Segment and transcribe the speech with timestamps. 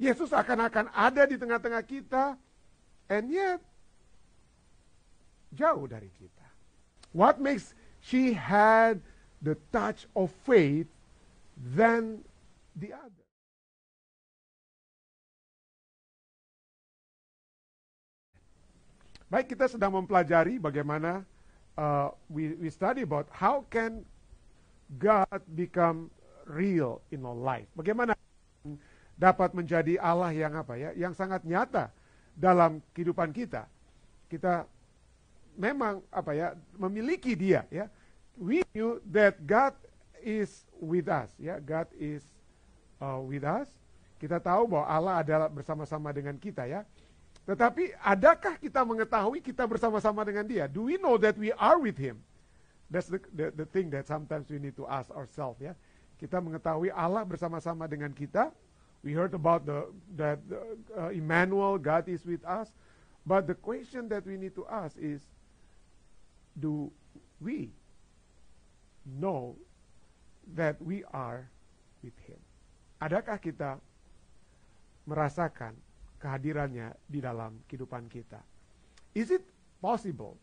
[0.00, 2.32] Yesus akan-akan ada di tengah-tengah kita,
[3.12, 3.60] and yet
[5.52, 6.46] jauh dari kita.
[7.12, 9.04] What makes she had
[9.44, 10.88] the touch of faith
[11.52, 12.24] than
[12.72, 13.24] the other?
[19.28, 21.28] Baik, kita sedang mempelajari bagaimana
[21.76, 24.02] uh, we, we study about how can
[24.96, 26.08] God become
[26.48, 27.68] real in our life.
[27.76, 28.16] Bagaimana
[29.20, 31.92] dapat menjadi Allah yang apa ya, yang sangat nyata
[32.32, 33.68] dalam kehidupan kita.
[34.32, 34.64] Kita
[35.60, 37.92] memang apa ya, memiliki dia ya.
[38.40, 39.76] We knew that God
[40.24, 42.24] is with us ya, God is
[43.04, 43.68] uh, with us.
[44.16, 46.88] Kita tahu bahwa Allah adalah bersama-sama dengan kita ya.
[47.44, 50.64] Tetapi adakah kita mengetahui kita bersama-sama dengan dia?
[50.64, 52.20] Do we know that we are with him?
[52.88, 55.76] That's the, the, the thing that sometimes we need to ask ourselves ya.
[56.20, 58.52] Kita mengetahui Allah bersama-sama dengan kita.
[59.02, 60.40] We heard about the that
[60.96, 62.68] uh, Emmanuel, God is with us.
[63.24, 65.20] But the question that we need to ask is,
[66.58, 66.90] do
[67.40, 67.70] we
[69.04, 69.56] know
[70.56, 71.48] that we are
[72.04, 72.40] with Him?
[73.00, 73.80] Adakah kita
[75.08, 75.72] merasakan
[76.20, 78.38] kehadirannya di dalam kehidupan kita.
[79.16, 79.42] Is it
[79.80, 80.36] possible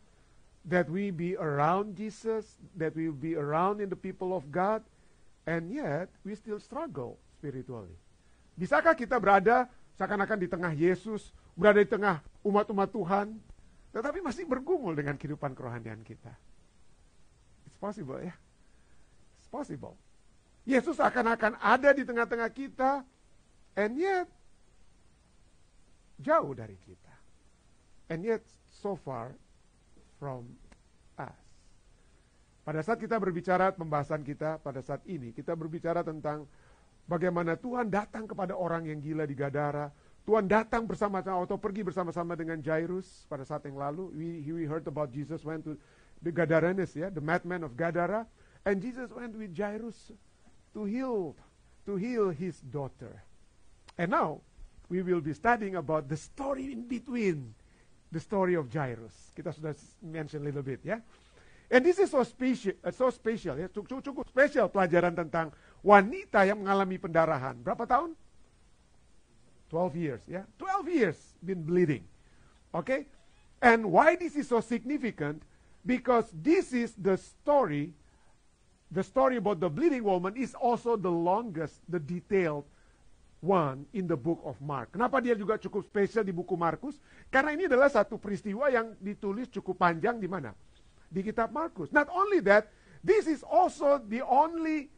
[0.66, 4.82] that we be around Jesus, that we be around in the people of God,
[5.46, 7.94] and yet we still struggle spiritually?
[8.58, 9.70] Bisakah kita berada
[10.02, 13.38] seakan-akan di tengah Yesus, berada di tengah umat-umat Tuhan,
[13.94, 16.34] tetapi masih bergumul dengan kehidupan kerohanian kita?
[17.70, 18.34] It's possible ya.
[19.38, 19.94] It's possible.
[20.66, 23.06] Yesus akan-akan ada di tengah-tengah kita,
[23.78, 24.28] and yet
[26.18, 27.14] jauh dari kita.
[28.10, 28.42] And yet
[28.74, 29.38] so far
[30.18, 30.50] from
[31.22, 31.38] us.
[32.66, 36.50] Pada saat kita berbicara pembahasan kita pada saat ini, kita berbicara tentang
[37.08, 39.90] bagaimana Tuhan datang kepada orang yang gila di Gadara.
[40.28, 44.12] Tuhan datang bersama-sama atau pergi bersama-sama dengan Jairus pada saat yang lalu.
[44.12, 45.80] We, we heard about Jesus went to
[46.20, 48.28] the Gadarenes, ya, yeah, the madman of Gadara.
[48.68, 50.12] And Jesus went with Jairus
[50.76, 51.32] to heal,
[51.88, 53.24] to heal his daughter.
[53.96, 54.44] And now,
[54.92, 57.56] we will be studying about the story in between
[58.12, 59.32] the story of Jairus.
[59.32, 59.72] Kita sudah
[60.04, 61.00] mention a little bit ya.
[61.68, 65.52] And this is so special, uh, so special ya, cukup, cukup spesial pelajaran tentang
[65.84, 67.60] wanita yang mengalami pendarahan.
[67.60, 68.16] Berapa tahun?
[69.68, 70.48] 12 years ya.
[70.56, 72.08] 12 years been bleeding.
[72.72, 73.04] Okay?
[73.60, 75.44] And why this is so significant?
[75.84, 77.92] Because this is the story,
[78.88, 82.64] the story about the bleeding woman is also the longest, the detailed
[83.44, 84.96] one in the book of Mark.
[84.96, 86.96] Kenapa dia juga cukup spesial di buku Markus?
[87.28, 90.56] Karena ini adalah satu peristiwa yang ditulis cukup panjang di mana?
[91.08, 91.92] Di kitab Markus.
[91.96, 92.72] Not only that,
[93.04, 94.92] this is also the only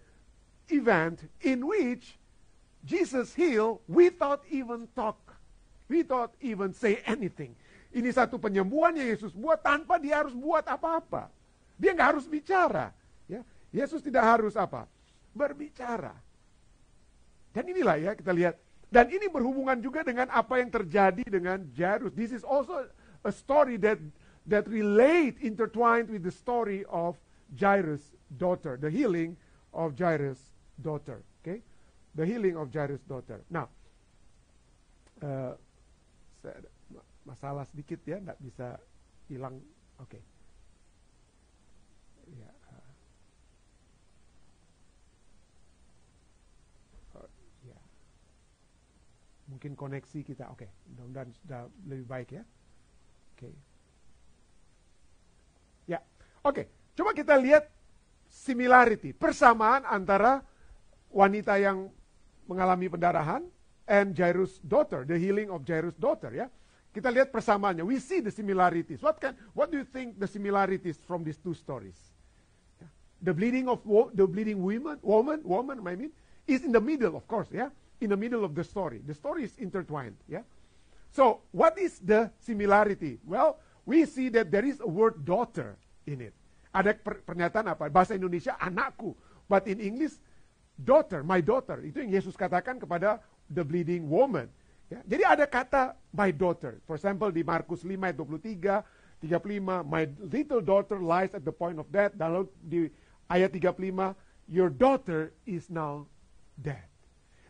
[0.70, 2.18] event in which
[2.86, 5.18] Jesus heal without even talk.
[5.90, 7.58] Without even say anything.
[7.90, 11.34] Ini satu penyembuhan yang Yesus buat tanpa dia harus buat apa-apa.
[11.82, 12.94] Dia nggak harus bicara.
[13.26, 13.42] Ya,
[13.74, 14.86] Yesus tidak harus apa?
[15.34, 16.14] Berbicara.
[17.50, 18.62] Dan inilah ya kita lihat.
[18.90, 22.14] Dan ini berhubungan juga dengan apa yang terjadi dengan Jairus.
[22.14, 22.90] This is also
[23.26, 23.98] a story that
[24.50, 27.18] that relate intertwined with the story of
[27.60, 29.38] Jairus' daughter, the healing
[29.74, 30.52] of Jairus'
[30.82, 31.24] daughter.
[31.42, 31.62] Okay,
[32.16, 33.42] the healing of Jairus' daughter.
[33.50, 33.70] Now,
[35.24, 35.54] uh,
[37.26, 38.78] masalah sedikit ya, nggak bisa
[39.30, 39.62] hilang.
[40.02, 40.18] Oke.
[40.18, 40.24] Okay.
[42.38, 42.50] Ya.
[49.50, 53.54] mungkin koneksi kita oke okay, mudah-mudahan sudah lebih baik ya oke okay.
[56.40, 56.66] Ya oke okay.
[56.96, 57.68] coba kita lihat
[58.32, 60.40] similarity persamaan antara
[61.12, 61.92] wanita yang
[62.48, 63.44] mengalami pendarahan
[63.90, 66.48] and Jairus daughter the healing of Jairus daughter ya
[66.96, 70.98] kita lihat persamaannya we see the similarities what can what do you think the similarities
[71.04, 71.98] from these two stories
[73.20, 73.84] the bleeding of
[74.16, 76.16] the bleeding woman woman woman I mean
[76.48, 77.72] is in the middle of course ya yeah?
[78.02, 79.02] in the middle of the story.
[79.06, 80.44] The story is intertwined, yeah?
[81.12, 83.20] So, what is the similarity?
[83.26, 85.78] Well, we see that there is a word daughter
[86.10, 86.34] in it.
[86.74, 87.90] Ada per pernyataan apa?
[87.94, 89.14] Bahasa Indonesia anakku,
[89.46, 90.18] but in English
[90.78, 91.82] daughter, my daughter.
[91.86, 94.50] Itu yang Yesus katakan kepada the bleeding woman.
[94.90, 96.82] Ya, jadi ada kata my daughter.
[96.90, 98.82] For example di Markus 5 ayat 23,
[99.22, 102.16] 35, my little daughter lies at the point of death.
[102.18, 102.80] Lalu di
[103.30, 104.18] ayat 35,
[104.50, 106.10] your daughter is now
[106.58, 106.86] dead.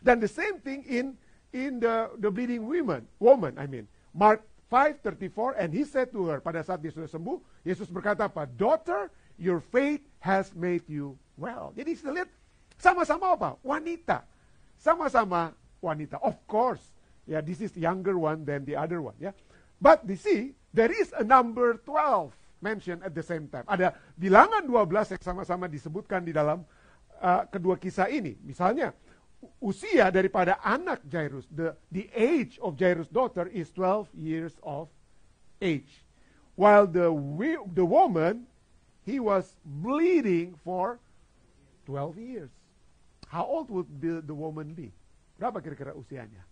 [0.04, 1.16] Dan the same thing in
[1.52, 3.88] in the the bleeding woman, woman I mean.
[4.10, 8.46] Mark 5:34 and he said to her pada saat dia sudah sembuh, Yesus berkata apa?
[8.46, 11.74] Daughter, your faith has made you well.
[11.74, 12.30] Jadi kita lihat
[12.78, 13.58] sama-sama apa?
[13.66, 14.22] Wanita.
[14.78, 15.52] Sama-sama
[15.82, 16.22] wanita.
[16.22, 16.80] Of course,
[17.30, 19.14] Yeah, this is younger one than the other one.
[19.22, 19.38] Yeah,
[19.78, 23.62] but you see, there is a number 12 mentioned at the same time.
[23.70, 26.66] Ada bilangan 12 yang sama-sama disebutkan di dalam
[27.22, 28.34] uh, kedua kisah ini.
[28.42, 28.90] Misalnya,
[29.60, 34.88] usia daripada anak Jairus, the, the age of Jairus' daughter is 12 years of
[35.60, 36.04] age.
[36.56, 37.08] While the,
[37.72, 38.44] the woman,
[39.04, 41.00] he was bleeding for
[41.86, 42.50] 12 years.
[43.28, 44.92] How old would the, the woman be?
[45.40, 46.44] Berapa kira-kira usianya?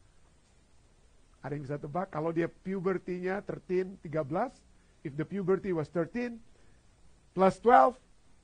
[1.45, 2.09] Ada yang bisa tebak?
[2.09, 6.41] Kalau dia pubertinya 13, 13, if the puberty was 13
[7.37, 7.95] plus 12,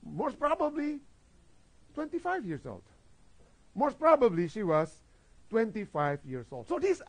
[0.05, 1.01] most probably
[1.97, 2.85] 25 years old.
[3.75, 4.91] Most probably she was
[5.51, 6.67] 25 years old.
[6.69, 7.03] So these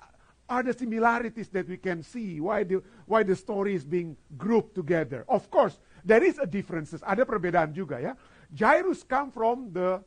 [0.50, 4.76] are the similarities that we can see why the why the story is being grouped
[4.76, 5.26] together.
[5.30, 7.02] Of course, there is a differences.
[7.02, 8.14] Ada perbedaan juga ya.
[8.54, 10.02] Jairus come from the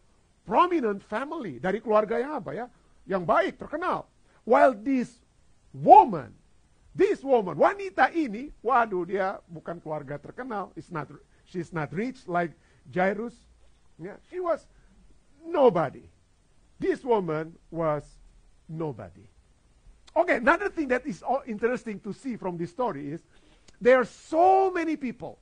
[0.47, 2.67] prominent family dari keluarga yang apa ya?
[3.05, 4.07] Yang baik, terkenal.
[4.47, 5.21] While this
[5.75, 6.33] woman,
[6.95, 10.73] this woman, wanita ini, waduh dia bukan keluarga terkenal.
[10.79, 11.11] It's not,
[11.45, 12.55] she's not rich like
[12.89, 13.35] Jairus.
[13.99, 14.65] Yeah, she was
[15.45, 16.07] nobody.
[16.79, 18.07] This woman was
[18.71, 19.27] nobody.
[20.15, 23.21] Okay, another thing that is interesting to see from this story is
[23.83, 25.39] there are so many people.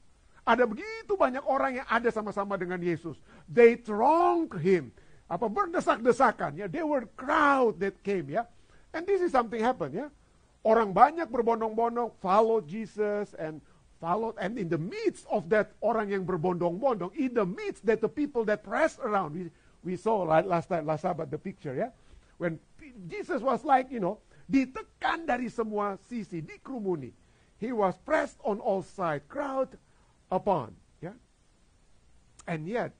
[0.46, 3.18] Ada begitu banyak orang yang ada sama-sama dengan Yesus.
[3.50, 4.94] They throng him.
[5.26, 6.66] Apa berdesak-desakan ya.
[6.70, 8.46] They were crowd that came ya.
[8.94, 10.06] And this is something happen ya.
[10.62, 13.58] Orang banyak berbondong-bondong follow Jesus and
[13.98, 18.10] followed and in the midst of that orang yang berbondong-bondong in the midst that the
[18.10, 19.34] people that press around
[19.82, 21.88] we, saw last time last Sabbath the picture ya
[22.38, 22.58] when
[23.08, 24.18] Jesus was like you know
[24.50, 27.10] ditekan dari semua sisi dikerumuni
[27.58, 29.74] he was pressed on all sides crowd
[30.30, 31.16] upon yeah.
[32.46, 32.94] and yet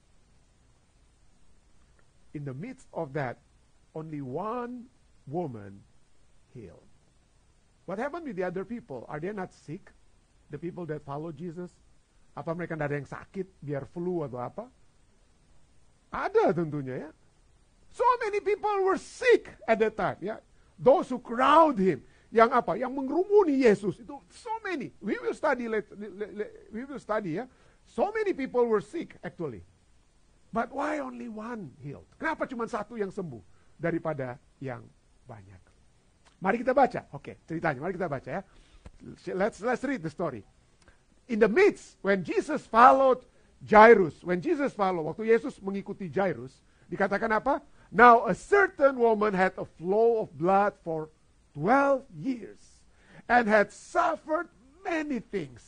[2.35, 3.39] in the midst of that
[3.95, 4.87] only one
[5.27, 5.79] woman
[6.51, 6.87] healed
[7.87, 9.95] what happened with the other people are they not sick
[10.51, 11.73] the people that follow Jesus?
[12.37, 14.69] Apa mereka tidak ada yang sakit, biar flu atau apa?
[16.17, 17.11] Ada tentunya ya.
[17.93, 20.17] So many people were sick at that time.
[20.25, 20.41] Ya.
[20.81, 22.01] Those who crowd him.
[22.33, 22.73] Yang apa?
[22.81, 24.01] Yang mengerumuni Yesus.
[24.01, 24.93] Itu so many.
[25.01, 25.85] We will study, let,
[26.73, 27.45] we will study ya.
[27.85, 29.61] So many people were sick actually.
[30.53, 32.09] But why only one healed?
[32.17, 33.45] Kenapa cuma satu yang sembuh
[33.77, 34.85] daripada yang
[35.29, 35.61] banyak?
[36.41, 37.05] Mari kita baca.
[37.13, 37.81] Oke, okay, ceritanya.
[37.81, 38.43] Mari kita baca ya.
[39.37, 40.41] Let's, let's read the story.
[41.29, 43.21] In the midst, when Jesus followed
[43.65, 46.53] Jairus, when Jesus followed, waktu Yesus mengikuti Jairus,
[46.93, 47.63] dikatakan apa?
[47.91, 51.09] Now a certain woman had a flow of blood for
[51.55, 52.61] 12 years
[53.29, 54.53] and had suffered
[54.85, 55.63] many things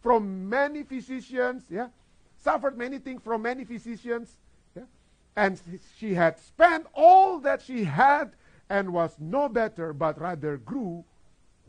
[0.00, 1.88] from many physicians, yeah,
[2.36, 4.36] suffered many things from many physicians,
[4.76, 4.88] yeah,
[5.34, 5.56] and
[5.96, 8.36] she had spent all that she had
[8.68, 11.04] and was no better, but rather grew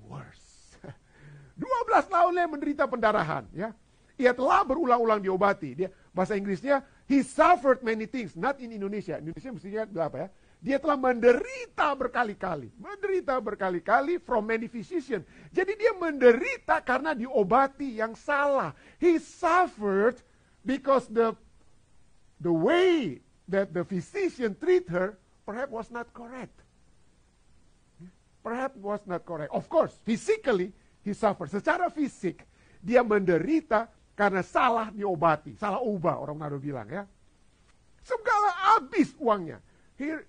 [0.04, 0.76] worse.
[1.60, 3.72] 12 tahun dia menderita pendarahan, ya.
[4.16, 5.76] Ia telah berulang-ulang diobati.
[5.76, 9.20] Dia bahasa Inggrisnya he suffered many things, not in Indonesia.
[9.20, 10.28] Indonesia mestinya apa ya?
[10.66, 12.74] Dia telah menderita berkali-kali.
[12.80, 15.22] Menderita berkali-kali from many physician.
[15.54, 18.74] Jadi dia menderita karena diobati yang salah.
[18.98, 20.24] He suffered
[20.66, 21.38] because the
[22.42, 26.56] the way that the physician treat her perhaps was not correct.
[28.42, 29.54] Perhaps was not correct.
[29.54, 30.74] Of course, physically
[31.06, 31.54] he suffered.
[31.54, 32.42] Secara fisik,
[32.82, 35.60] dia menderita karena salah diobati.
[35.60, 37.04] Salah ubah, orang Manado bilang ya.
[38.02, 39.60] Segala habis uangnya.
[40.00, 40.24] Here,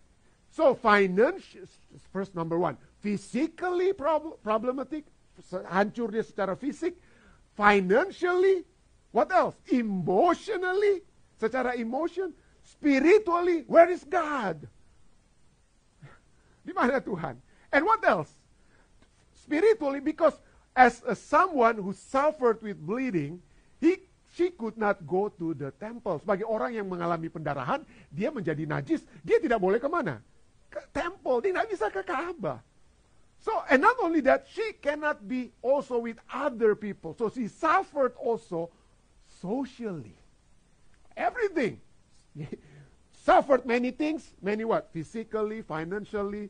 [0.50, 1.66] so financial,
[2.11, 5.07] first number one, physically prob problematic,
[5.71, 6.99] hancur dia secara fisik,
[7.55, 8.66] financially,
[9.14, 9.55] what else?
[9.71, 11.02] Emotionally,
[11.38, 14.66] secara emotion, spiritually, where is God?
[16.66, 17.38] Di mana Tuhan?
[17.71, 18.31] And what else?
[19.38, 20.35] Spiritually, because
[20.75, 23.38] as a someone who suffered with bleeding,
[23.80, 24.00] he
[24.37, 26.21] she could not go to the temple.
[26.21, 27.80] Sebagai orang yang mengalami pendarahan,
[28.12, 30.21] dia menjadi najis, dia tidak boleh ke mana?
[30.68, 32.61] Ke temple, dia tidak bisa ke Ka'bah.
[33.40, 37.16] So, and not only that, she cannot be also with other people.
[37.16, 38.68] So she suffered also
[39.40, 40.16] socially.
[41.16, 41.80] Everything.
[43.26, 44.88] suffered many things, many what?
[44.92, 46.49] Physically, financially,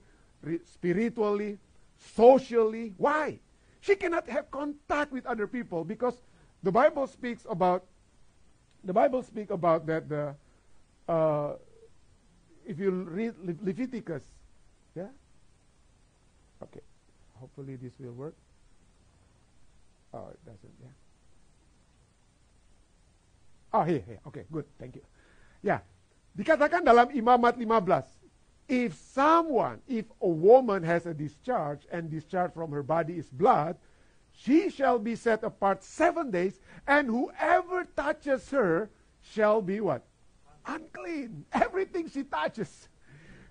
[0.64, 1.59] spiritually,
[1.97, 2.92] socially.
[2.99, 3.38] Why?
[3.80, 6.14] She cannot have contact with other people because
[6.62, 7.84] the Bible speaks about
[8.84, 10.34] the Bible speaks about that the
[11.08, 11.54] uh,
[12.66, 14.22] if you read Le Leviticus,
[14.94, 15.12] yeah.
[16.62, 16.80] Okay,
[17.34, 18.34] hopefully this will work.
[20.14, 20.75] Oh, it doesn't.
[20.82, 20.94] Yeah.
[23.72, 24.20] Oh, here, here.
[24.26, 24.64] Okay, good.
[24.78, 25.04] Thank you.
[25.62, 25.84] Ya,
[26.32, 28.16] dikatakan dalam Imamat 15.
[28.68, 33.76] if someone, if a woman has a discharge and discharge from her body is blood,
[34.37, 38.93] she shall be set apart seven days, and whoever touches her
[39.25, 40.05] shall be what?
[40.69, 41.49] Unclean.
[41.57, 42.93] Everything she touches.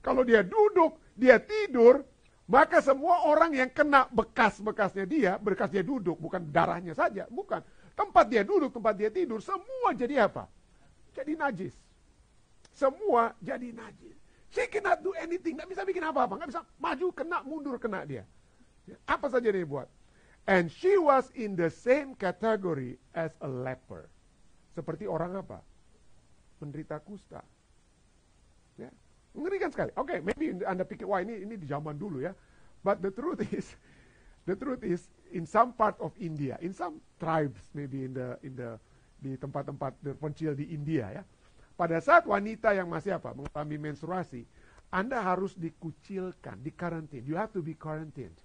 [0.06, 2.06] Kalau dia duduk, dia tidur,
[2.46, 7.66] maka semua orang yang kena bekas-bekasnya dia, bekas dia duduk, bukan darahnya saja, bukan.
[7.98, 10.46] Tempat dia duduk, tempat dia tidur, semua jadi apa?
[11.18, 11.74] Jadi najis.
[12.76, 14.14] Semua jadi najis.
[14.54, 18.24] She cannot do anything, nggak bisa bikin apa-apa, nggak bisa maju, kena, mundur, kena dia.
[19.10, 19.90] Apa saja dia buat.
[20.46, 24.06] And she was in the same category as a leper.
[24.78, 25.58] Seperti orang apa?
[26.62, 27.42] Menderita kusta.
[28.78, 28.94] Ya.
[29.34, 29.90] Mengerikan sekali.
[29.98, 32.38] Oke, okay, maybe Anda pikir, wah ini ini di zaman dulu ya.
[32.86, 33.74] But the truth is,
[34.46, 38.54] the truth is, in some part of India, in some tribes, maybe in the in
[38.54, 38.78] the
[39.18, 41.24] di tempat-tempat terpencil di India ya.
[41.76, 44.46] Pada saat wanita yang masih apa mengalami menstruasi,
[44.94, 47.26] Anda harus dikucilkan, dikarantin.
[47.26, 48.38] You have to be quarantined.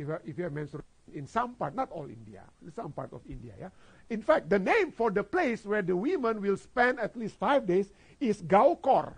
[0.00, 3.52] If you, have menstruation in some part, not all India, in some part of India.
[3.58, 3.70] Yeah.
[4.10, 7.66] In fact, the name for the place where the women will spend at least five
[7.66, 9.14] days is Gaukor.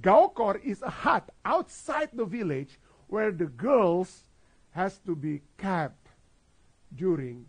[0.00, 4.24] Gaukor is a hut outside the village where the girls
[4.70, 6.08] has to be kept
[6.96, 7.44] during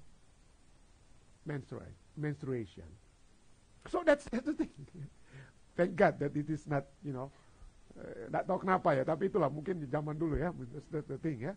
[1.48, 2.88] menstrua menstruation.
[3.90, 4.70] So that's, that's the thing.
[5.76, 7.32] Thank God that it is not, you know,
[7.98, 10.54] uh, tahu kenapa ya, tapi itulah mungkin zaman dulu ya,
[10.92, 11.54] that's the thing ya.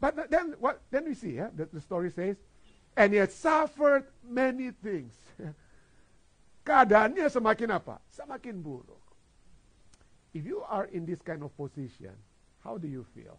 [0.00, 0.80] But then what?
[0.90, 2.36] Then we see, yeah, that the story says,
[2.96, 5.14] and he had suffered many things.
[6.66, 8.00] Keadaannya semakin apa?
[8.08, 9.00] Semakin buruk.
[10.34, 12.16] If you are in this kind of position,
[12.64, 13.38] how do you feel?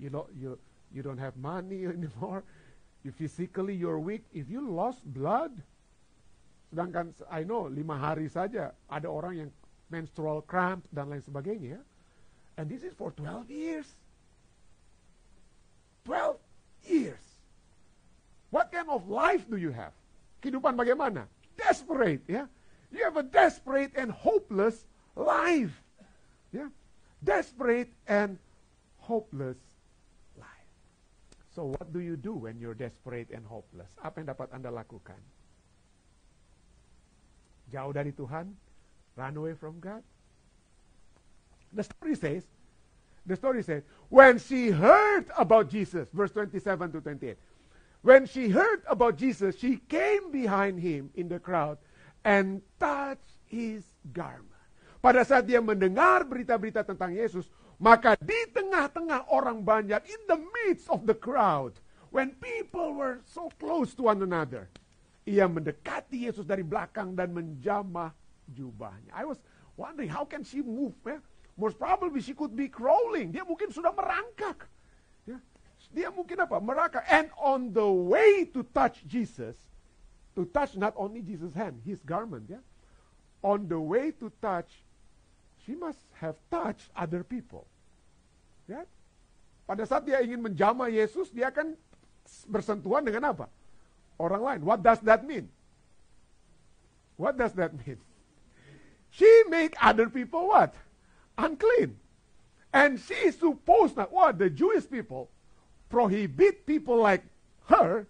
[0.00, 0.58] You don't you
[0.90, 2.42] you don't have money anymore.
[3.04, 4.26] You physically you're weak.
[4.34, 5.54] If you lost blood,
[6.72, 9.50] sedangkan I know lima hari saja ada orang yang
[9.92, 11.78] menstrual cramp dan lain sebagainya.
[12.56, 13.86] And this is for 12 years.
[16.06, 16.38] 12
[16.86, 17.26] years.
[18.54, 19.90] What kind of life do you have?
[20.38, 21.26] Kehidupan bagaimana?
[21.58, 22.46] Desperate, ya.
[22.94, 24.86] You have a desperate and hopeless
[25.18, 25.74] life.
[26.54, 26.70] Ya.
[27.18, 28.38] Desperate and
[29.02, 29.58] hopeless
[30.38, 30.70] life.
[31.50, 33.90] So what do you do when you're desperate and hopeless?
[33.98, 35.18] Apa yang dapat Anda lakukan?
[37.74, 38.54] Jauh dari Tuhan?
[39.18, 40.06] Run away from God?
[41.74, 42.46] The story says,
[43.26, 47.36] the story says, when she heard about Jesus, verse 27 to 28,
[48.06, 51.78] when she heard about Jesus, she came behind him in the crowd
[52.22, 53.82] and touched his
[54.14, 54.54] garment.
[55.02, 60.86] Pada saat dia mendengar berita-berita tentang Yesus, maka di tengah-tengah orang banyak, in the midst
[60.90, 61.74] of the crowd,
[62.14, 64.70] when people were so close to one another,
[65.26, 68.14] ia mendekati Yesus dari belakang dan menjamah
[68.54, 69.10] jubahnya.
[69.10, 69.42] I was
[69.74, 70.94] wondering, how can she move?
[71.56, 73.32] Most probably she could be crawling.
[73.32, 74.68] Dia mungkin sudah merangkak.
[75.24, 75.40] Ya.
[75.88, 76.60] Dia mungkin apa?
[76.60, 77.04] Merangkak.
[77.08, 79.56] And on the way to touch Jesus,
[80.36, 82.60] to touch not only Jesus' hand, his garment, ya.
[83.40, 84.68] On the way to touch,
[85.64, 87.64] she must have touched other people.
[88.68, 88.84] Ya.
[89.64, 91.72] Pada saat dia ingin menjamah Yesus, dia akan
[92.52, 93.48] bersentuhan dengan apa?
[94.20, 94.60] Orang lain.
[94.60, 95.48] What does that mean?
[97.16, 97.96] What does that mean?
[99.08, 100.76] She make other people what?
[101.38, 101.96] Unclean.
[102.72, 105.30] And she is supposed that what the Jewish people
[105.88, 107.22] prohibit people like
[107.66, 108.06] her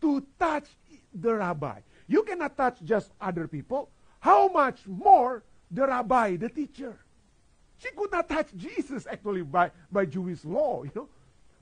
[0.00, 0.68] to touch
[1.14, 1.80] the rabbi.
[2.06, 3.90] You cannot touch just other people.
[4.20, 6.96] How much more the rabbi, the teacher?
[7.78, 11.08] She could not touch Jesus actually by, by Jewish law, you know.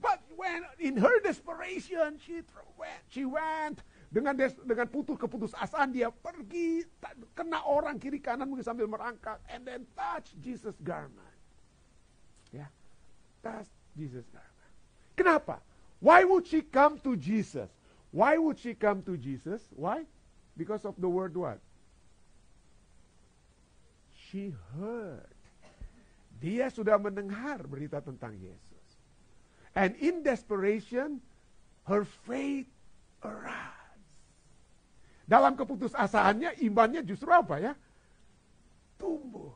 [0.01, 2.41] But when in her desperation, she
[2.77, 3.79] went, she went
[4.13, 6.85] dengan des, dengan putus keputus asaan dia pergi
[7.33, 11.37] kena orang kiri kanan mungkin sambil merangkak and then touch Jesus garment.
[12.53, 12.69] Ya.
[13.41, 14.71] Touch Jesus garment.
[15.15, 15.59] Kenapa?
[15.99, 17.71] Why would she come to Jesus?
[18.11, 19.63] Why would she come to Jesus?
[19.75, 20.07] Why?
[20.55, 21.59] Because of the word what?
[24.31, 25.27] She heard.
[26.39, 28.87] Dia sudah mendengar berita tentang Yesus.
[29.75, 31.19] And in desperation,
[31.87, 32.67] her faith
[33.23, 33.74] arrived.
[35.25, 37.73] Dalam keputusasaannya, imannya justru apa ya?
[39.01, 39.53] Tumbuh.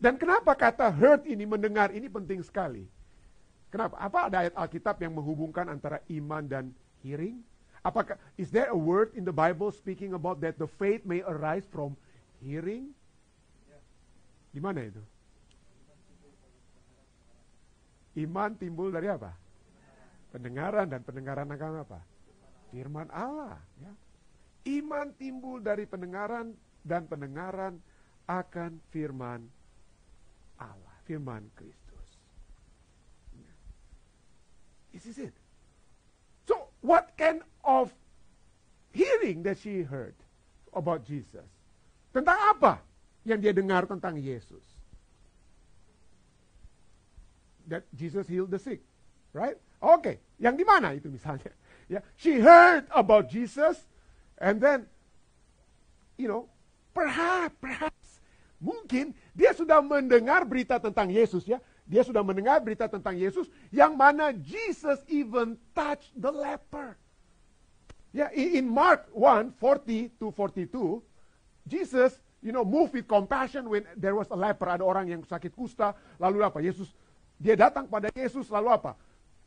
[0.00, 2.88] Dan kenapa kata heard ini, mendengar ini penting sekali?
[3.68, 4.00] Kenapa?
[4.00, 6.64] Apa ada ayat Alkitab yang menghubungkan antara iman dan
[7.04, 7.44] hearing?
[7.84, 11.68] Apakah is there a word in the Bible speaking about that the faith may arise
[11.68, 11.94] from
[12.40, 12.96] hearing?
[14.50, 15.02] Di mana itu?
[18.16, 19.36] Iman timbul dari apa?
[20.32, 22.00] Pendengaran dan pendengaran akan apa?
[22.70, 23.58] Firman Allah.
[23.78, 23.92] Ya.
[24.66, 27.78] Iman timbul dari pendengaran dan pendengaran
[28.26, 29.46] akan firman
[30.58, 31.86] Allah, firman Kristus.
[34.96, 35.34] This is it.
[36.48, 37.92] So, what kind of
[38.96, 40.16] hearing that she heard
[40.72, 41.44] about Jesus?
[42.16, 42.80] Tentang apa
[43.28, 44.64] yang dia dengar tentang Yesus?
[47.68, 48.80] That Jesus healed the sick,
[49.36, 49.60] right?
[49.84, 50.16] Oke, okay.
[50.40, 51.52] yang di mana itu misalnya?
[51.86, 53.78] Ya, she heard about Jesus,
[54.42, 54.90] and then,
[56.18, 56.50] you know,
[56.90, 58.08] perhaps, perhaps,
[58.58, 61.62] mungkin dia sudah mendengar berita tentang Yesus ya.
[61.86, 66.98] Dia sudah mendengar berita tentang Yesus yang mana Jesus even touched the leper.
[68.10, 70.98] Ya, in Mark 1, 40 to 42,
[71.68, 75.54] Jesus, you know, moved with compassion when there was a leper, ada orang yang sakit
[75.54, 76.58] kusta, lalu apa?
[76.58, 76.90] Yesus,
[77.36, 78.96] dia datang pada Yesus, lalu apa?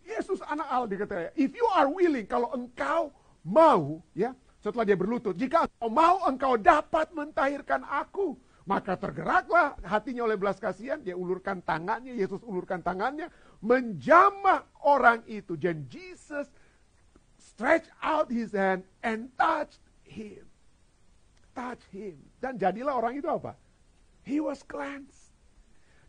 [0.09, 3.13] Yesus anak Allah dikatakan, if you are willing, kalau engkau
[3.45, 8.33] mau, ya, setelah dia berlutut, jika engkau mau, engkau dapat mentahirkan aku.
[8.69, 13.33] Maka tergeraklah hatinya oleh belas kasihan, dia ulurkan tangannya, Yesus ulurkan tangannya,
[13.65, 15.57] menjamah orang itu.
[15.57, 16.45] Dan Jesus
[17.41, 20.45] stretch out his hand and touch him.
[21.57, 22.21] Touch him.
[22.37, 23.57] Dan jadilah orang itu apa?
[24.21, 25.33] He was cleansed.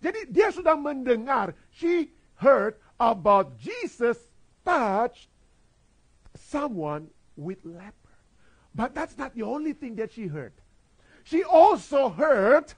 [0.05, 4.17] Jadi dia sudah mendengar, she heard about Jesus
[4.65, 5.29] touched
[6.37, 8.17] someone with leper.
[8.73, 10.57] But that's not the only thing that she heard.
[11.25, 12.73] She also heard,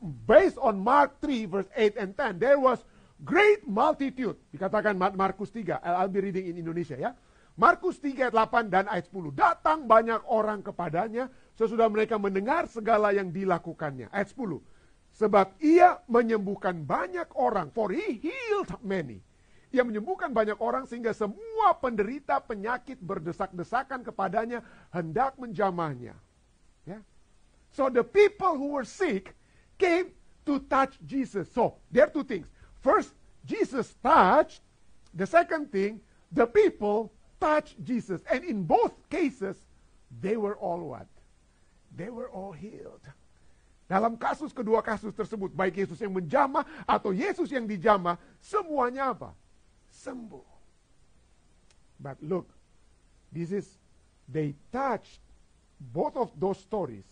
[0.00, 2.80] based on Mark 3, verse 8 and 10, there was
[3.20, 4.36] great multitude.
[4.56, 7.12] Dikatakan Markus 3, I'll be reading in Indonesia ya.
[7.54, 9.30] Markus 3 ayat 8 dan ayat 10.
[9.30, 14.10] Datang banyak orang kepadanya sesudah mereka mendengar segala yang dilakukannya.
[14.10, 14.58] Ayat 10.
[15.14, 19.22] Sebab ia menyembuhkan banyak orang, for he healed many.
[19.70, 26.14] Ia menyembuhkan banyak orang sehingga semua penderita penyakit berdesak-desakan kepadanya hendak menjamahnya.
[26.82, 26.98] Ya.
[27.70, 29.34] So the people who were sick
[29.78, 30.14] came
[30.46, 31.50] to touch Jesus.
[31.50, 32.50] So there are two things.
[32.82, 33.14] First,
[33.46, 34.62] Jesus touched.
[35.14, 36.02] The second thing,
[36.34, 38.22] the people touched Jesus.
[38.26, 39.58] And in both cases,
[40.10, 41.06] they were all what?
[41.94, 43.02] They were all healed.
[43.84, 49.36] Dalam kasus kedua kasus tersebut, baik Yesus yang menjamah atau Yesus yang dijamah, semuanya apa?
[49.94, 50.48] sembuh.
[52.00, 52.50] But look,
[53.32, 53.66] this is,
[54.28, 55.20] they touched
[55.80, 57.06] both of those stories.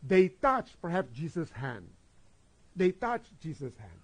[0.00, 1.84] They touched perhaps Jesus' hand.
[2.74, 4.00] They touched Jesus' hand.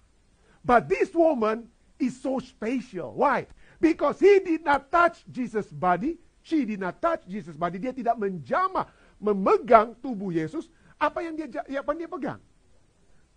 [0.63, 3.13] But this woman is so special.
[3.15, 3.47] Why?
[3.79, 6.17] Because he did not touch Jesus' body.
[6.43, 7.79] She did not touch Jesus' body.
[7.79, 8.85] Dia tidak menjamah,
[9.17, 10.69] memegang tubuh Yesus.
[10.97, 12.41] Apa yang dia, ya, apa yang dia pegang?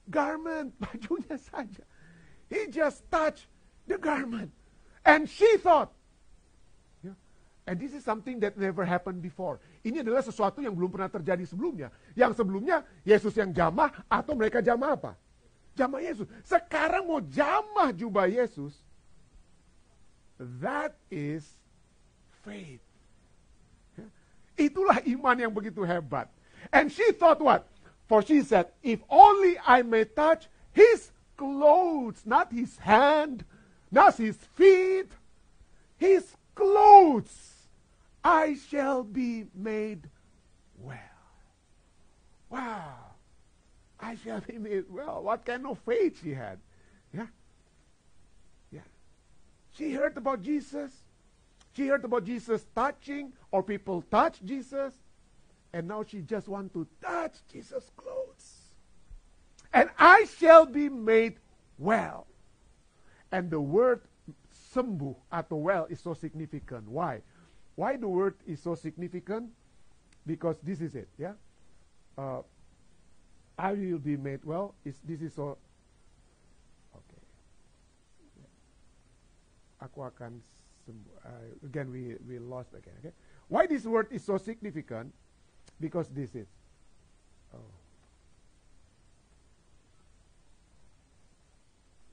[0.08, 1.84] Garment, bajunya saja.
[2.48, 3.46] He just touched
[3.86, 4.50] the garment.
[5.04, 5.92] And she thought,
[7.04, 7.16] yeah,
[7.68, 9.60] and this is something that never happened before.
[9.80, 11.88] Ini adalah sesuatu yang belum pernah terjadi sebelumnya.
[12.12, 15.12] Yang sebelumnya Yesus yang jamah atau mereka jamah apa?
[15.78, 16.26] Jamah Yesus.
[16.44, 18.76] Sekarang mau jamah jubah Yesus.
[20.60, 21.44] That is
[22.44, 22.80] faith.
[24.60, 26.28] Itulah iman yang begitu hebat.
[26.72, 27.66] And she thought what?
[28.08, 33.44] For she said, if only I may touch his clothes, not his hand,
[33.90, 35.10] not his feet,
[35.96, 37.54] his clothes,
[38.22, 40.08] I shall be made
[40.78, 40.98] well.
[42.50, 42.94] Wow.
[43.98, 45.22] I shall be made well.
[45.22, 46.58] What kind of faith she had?
[47.14, 47.26] Yeah.
[48.72, 48.80] Yeah.
[49.76, 50.90] She heard about Jesus.
[51.76, 54.92] She heard about Jesus touching, or people touch Jesus.
[55.72, 58.74] And now she just want to touch Jesus' clothes.
[59.72, 61.38] And I shall be made
[61.78, 62.26] well.
[63.30, 64.02] And the word
[64.74, 66.88] sembuh atau well is so significant.
[66.90, 67.22] Why?
[67.78, 69.50] Why the word is so significant?
[70.26, 71.08] Because this is it.
[71.16, 71.38] Yeah?
[72.18, 72.42] Uh,
[73.56, 74.74] I will be made well.
[74.84, 75.56] Is this is so?
[76.92, 77.22] Okay.
[79.84, 80.42] Aku akan
[80.88, 81.14] sembuh.
[81.22, 82.96] Uh, again, we we lost again.
[83.04, 83.14] Okay.
[83.46, 85.14] Why this word is so significant?
[85.80, 86.46] Because this is.
[87.56, 87.58] Oh.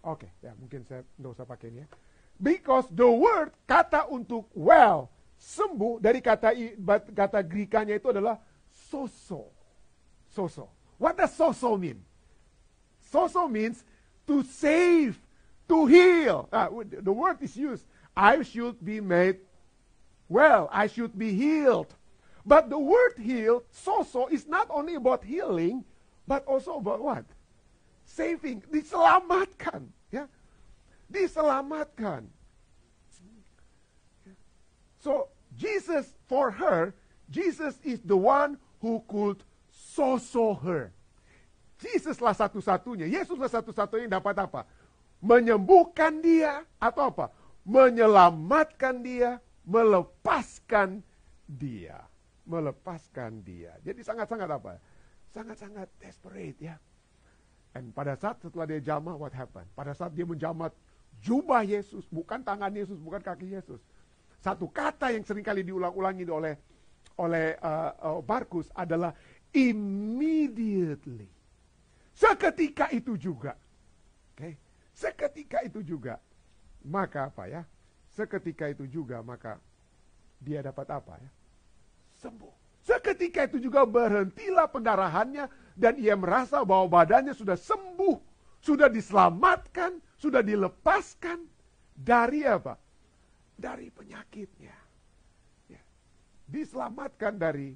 [0.08, 1.88] Oke, okay, ya mungkin saya nggak usah pakai ini ya.
[2.39, 6.56] Because the word kata untuk well sembuh dari kata
[7.12, 8.39] kata Grikanya itu adalah
[8.71, 9.51] soso.
[10.32, 10.71] Soso.
[10.95, 11.99] What does soso mean?
[13.12, 13.84] Soso means
[14.25, 15.19] to save,
[15.67, 16.47] to heal.
[16.56, 17.84] Uh, the word is used.
[18.15, 19.43] I should be made
[20.32, 20.69] well.
[20.71, 21.93] I should be healed.
[22.47, 25.83] But the word heal, soso, is not only about healing,
[26.23, 27.27] but also about what?
[28.07, 28.63] Saving.
[28.71, 29.91] Diselamatkan.
[30.07, 30.31] Ya.
[31.12, 32.31] Diselamatkan.
[35.03, 35.27] So,
[35.60, 36.95] Jesus, for her,
[37.27, 40.95] Jesus is the one who could so-so her.
[41.83, 43.12] Yesuslah satu-satunya.
[43.12, 44.63] Yesuslah satu-satunya yang dapat apa?
[45.19, 47.27] Menyembuhkan dia atau apa?
[47.67, 51.03] Menyelamatkan dia, melepaskan
[51.43, 52.07] dia.
[52.47, 53.75] Melepaskan dia.
[53.83, 54.79] Jadi sangat-sangat apa?
[55.36, 56.79] Sangat-sangat desperate ya.
[57.75, 59.67] Dan pada saat setelah dia jamah, what happened?
[59.75, 60.73] Pada saat dia menjamat
[61.21, 63.83] jubah Yesus, bukan tangan Yesus, bukan kaki Yesus.
[64.41, 66.55] Satu kata yang sering kali diulang-ulangi oleh
[67.17, 69.13] oleh uh, uh, Markus adalah
[69.53, 71.29] immediately.
[72.13, 73.53] Seketika itu juga.
[74.33, 74.38] Oke.
[74.38, 74.53] Okay?
[74.93, 76.17] Seketika itu juga.
[76.86, 77.62] Maka apa ya?
[78.13, 79.62] Seketika itu juga maka
[80.41, 81.29] dia dapat apa ya?
[82.17, 82.53] Sembuh.
[82.82, 88.17] Seketika itu juga berhentilah pendarahannya dan ia merasa bahwa badannya sudah sembuh,
[88.63, 91.43] sudah diselamatkan, sudah dilepaskan
[91.93, 92.80] dari apa?
[93.60, 94.75] Dari penyakitnya.
[95.67, 95.82] Ya.
[96.47, 97.75] Diselamatkan dari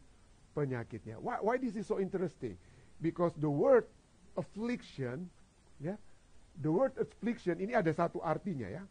[0.55, 1.19] penyakitnya.
[1.19, 2.55] Why, why this is so interesting?
[3.03, 3.85] Because the word
[4.39, 5.27] affliction,
[5.83, 5.99] ya,
[6.61, 8.83] the word affliction ini ada satu artinya ya.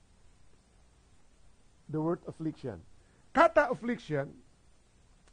[1.89, 2.79] The word affliction.
[3.33, 4.31] Kata affliction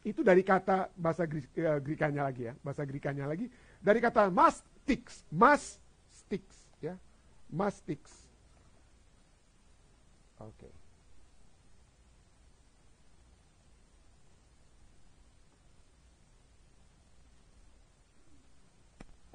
[0.07, 3.51] itu dari kata bahasa eh, Grikanya lagi ya, bahasa Grikanya lagi
[3.83, 6.43] dari kata mastix, mastix
[6.79, 6.95] ya,
[7.51, 8.07] mastix.
[10.39, 10.55] Oke.
[10.55, 10.73] Okay.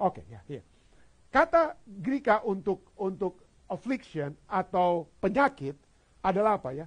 [0.03, 0.65] Oke, okay, ya, yeah, yeah.
[1.31, 3.39] Kata Greka untuk untuk
[3.71, 5.79] affliction atau penyakit
[6.19, 6.85] adalah apa ya?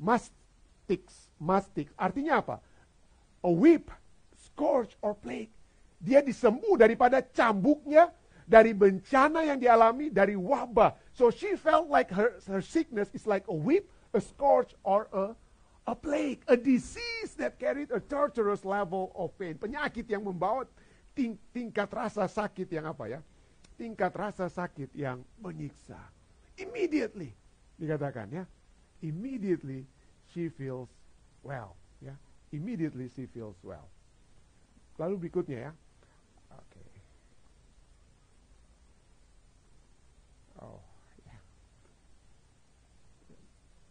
[0.00, 1.92] Mastix, mastix.
[1.98, 2.64] Artinya apa?
[3.44, 3.90] A whip,
[4.34, 5.52] scourge or plague.
[5.98, 8.10] Dia disembuh daripada cambuknya,
[8.48, 10.96] dari bencana yang dialami, dari wabah.
[11.12, 15.36] So she felt like her, her sickness is like a whip, a scourge, or a,
[15.84, 16.40] a plague.
[16.48, 19.60] A disease that carried a torturous level of pain.
[19.60, 20.64] Penyakit yang membawa
[21.12, 23.20] ting tingkat rasa sakit yang apa ya?
[23.78, 26.00] Tingkat rasa sakit yang menyiksa.
[26.58, 27.30] Immediately
[27.78, 28.44] dikatakan ya.
[28.98, 29.86] Immediately
[30.34, 30.90] she feels
[31.46, 31.77] well.
[32.52, 33.88] Immediately she feels well.
[34.98, 35.72] Lalu berikutnya ya.
[36.56, 36.64] Oke.
[36.64, 36.86] Okay.
[40.58, 40.80] Oh,
[41.22, 41.30] ya.
[41.30, 41.42] Yeah.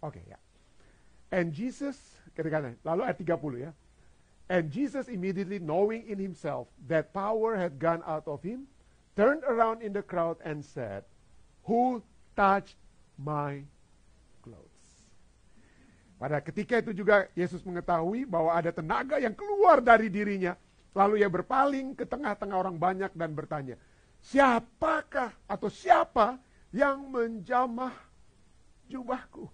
[0.03, 0.39] Oke okay, ya.
[1.31, 1.95] And Jesus
[2.33, 3.71] ketika lalu ayat 30 ya.
[4.47, 8.67] And Jesus immediately knowing in himself that power had gone out of him,
[9.19, 11.03] turned around in the crowd and said,
[11.67, 11.99] Who
[12.35, 12.79] touched
[13.19, 13.67] my?
[16.17, 20.57] Pada ketika itu juga Yesus mengetahui bahwa ada tenaga yang keluar dari dirinya.
[20.97, 23.77] Lalu ia berpaling ke tengah-tengah orang banyak dan bertanya,
[24.17, 26.41] Siapakah atau siapa
[26.73, 27.93] yang menjamah
[28.89, 29.45] jubahku?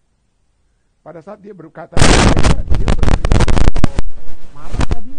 [1.03, 3.43] Pada saat dia berkata, dia berteriak
[4.55, 5.11] marah tadi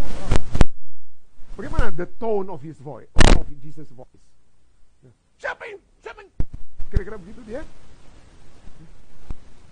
[1.61, 4.24] Bagaimana the tone of his voice, of Jesus' voice?
[5.37, 6.33] Siapa yang, siapa yang?
[6.88, 7.61] Kira-kira begitu dia?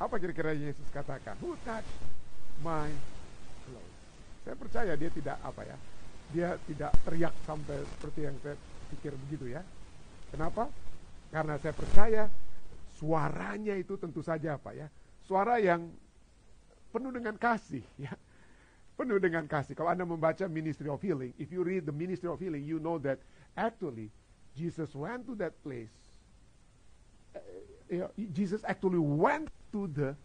[0.03, 1.39] Apa kira-kira Yesus katakan?
[1.39, 1.95] Who touched
[2.67, 2.91] my
[3.71, 3.99] clothes?
[4.43, 5.77] Saya percaya dia tidak apa ya,
[6.35, 8.59] dia tidak teriak sampai seperti yang saya
[8.91, 9.63] pikir begitu ya.
[10.35, 10.67] Kenapa?
[11.31, 12.27] Karena saya percaya
[12.99, 14.91] suaranya itu tentu saja apa ya,
[15.23, 15.87] suara yang
[16.91, 18.11] penuh dengan kasih ya
[18.97, 19.75] penuh dengan kasih.
[19.75, 23.01] Kalau Anda membaca Ministry of Healing, if you read the Ministry of Healing, you know
[23.03, 23.19] that
[23.57, 24.13] actually
[24.55, 25.93] Jesus went to that place.
[27.35, 30.17] Uh, Jesus actually went to the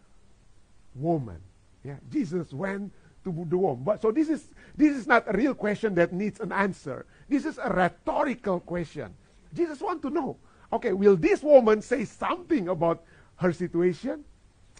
[0.94, 1.40] woman.
[1.84, 2.92] Yeah, Jesus went
[3.24, 3.84] to the woman.
[3.84, 4.44] But so this is
[4.76, 7.06] this is not a real question that needs an answer.
[7.28, 9.14] This is a rhetorical question.
[9.54, 10.36] Jesus want to know.
[10.72, 13.02] Okay, will this woman say something about
[13.36, 14.24] her situation?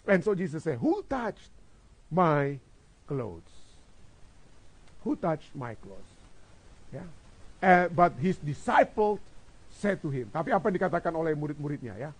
[0.07, 1.49] And so Jesus said, "Who touched
[2.11, 2.59] my
[3.07, 3.59] clothes?"
[5.03, 6.11] who touched my clothes?
[6.91, 7.05] Ya.
[7.59, 9.19] Uh, but his disciples
[9.73, 10.27] said to him.
[10.31, 12.11] Tapi apa yang dikatakan oleh murid-muridnya ya?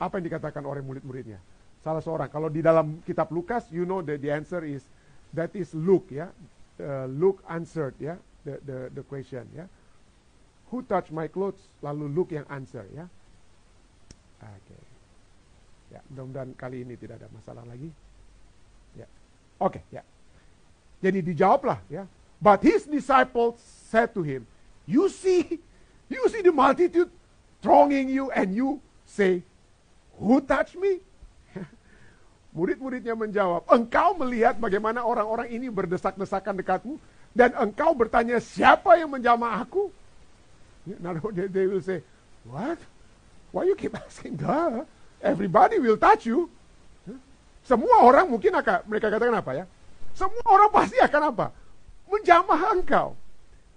[0.00, 1.40] Apa yang dikatakan oleh murid-muridnya?
[1.88, 2.28] Salah seorang.
[2.28, 4.84] Kalau di dalam kitab Lukas, you know that the answer is
[5.32, 6.28] that is Luke ya.
[6.76, 9.64] Uh, Luke answered ya the the the question ya.
[10.68, 11.64] Who touched my clothes?
[11.80, 13.08] Lalu Luke yang answer ya.
[14.44, 14.52] Oke.
[14.68, 14.82] Okay.
[15.96, 17.88] Ya, mudah-mudahan kali ini tidak ada masalah lagi.
[18.92, 19.08] Ya.
[19.56, 20.04] Oke, okay, ya.
[21.00, 22.04] Jadi dijawablah ya.
[22.36, 23.56] But his disciples
[23.88, 24.44] said to him,
[24.84, 25.56] You see,
[26.12, 27.08] you see the multitude
[27.64, 29.40] thronging you and you say,
[30.20, 31.07] Who touched me?
[32.48, 36.96] Murid-muridnya menjawab, engkau melihat bagaimana orang-orang ini berdesak-desakan dekatmu
[37.36, 39.92] dan engkau bertanya siapa yang menjamah aku?
[41.52, 42.00] They will say,
[42.48, 42.80] what?
[43.52, 44.40] Why you keep asking?
[44.40, 44.88] Duh,
[45.20, 46.48] everybody will touch you.
[47.68, 49.64] Semua orang mungkin akan mereka katakan apa ya?
[50.16, 51.46] Semua orang pasti akan apa?
[52.08, 53.08] menjamah engkau.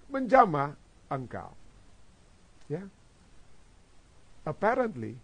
[0.08, 0.72] Menjamah
[1.12, 1.52] engkau.
[2.68, 2.82] ya.
[4.42, 5.20] Apparently,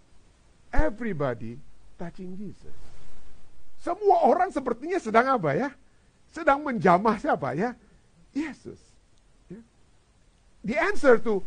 [0.70, 1.58] everybody
[1.98, 2.87] touching Jesus.
[3.78, 5.70] Semua orang sepertinya sedang apa ya?
[6.34, 7.78] Sedang menjamah siapa ya?
[8.34, 8.78] Yesus.
[9.46, 9.62] Ya.
[10.66, 11.40] The answer to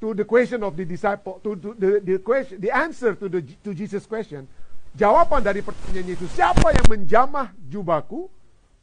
[0.00, 3.40] to the question of the disciple, to, to the, the question, the answer to the
[3.64, 4.48] to Jesus question,
[4.96, 8.28] jawaban dari pertanyaan Yesus, siapa yang menjamah jubahku?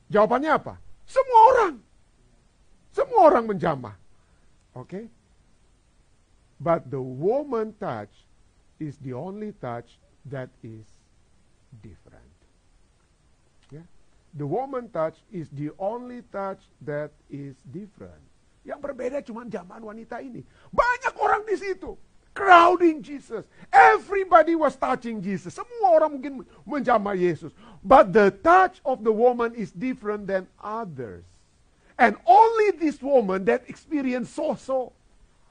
[0.08, 0.74] Jawabannya apa?
[1.04, 1.74] Semua orang.
[2.94, 3.96] Semua orang menjamah.
[4.78, 4.88] Oke?
[4.88, 5.06] Okay?
[6.58, 8.10] But the woman touch
[8.82, 10.86] is the only touch that is
[11.86, 12.37] different.
[14.38, 18.22] The woman touch is the only touch that is different.
[18.62, 20.46] Yang berbeda cuma zaman wanita ini.
[20.70, 21.98] Banyak orang di situ.
[22.38, 23.50] Crowding Jesus.
[23.74, 25.58] Everybody was touching Jesus.
[25.58, 27.50] Semua orang mungkin menjamah Yesus.
[27.82, 31.26] But the touch of the woman is different than others.
[31.98, 34.94] And only this woman that experienced so-so.